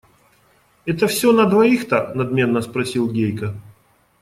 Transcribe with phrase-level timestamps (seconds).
[0.87, 3.53] Это все на двоих-то?– надменно спросил Гейка.